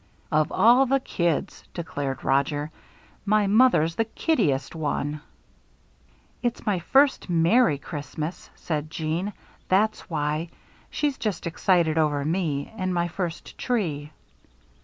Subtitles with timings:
[0.31, 2.71] "Of all the kids," declared Roger,
[3.23, 5.21] "my mother's the kiddiest one."
[6.41, 9.31] "It's my first merry Christmas," said Jeanne.
[9.69, 10.49] "That's why.
[10.89, 14.11] She's just excited over me and my first tree."